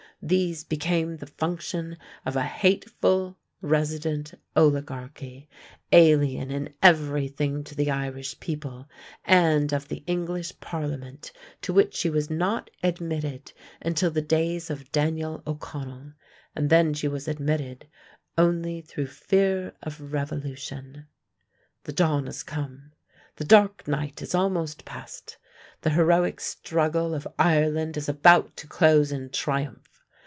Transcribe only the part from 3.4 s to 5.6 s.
resident oligarchy,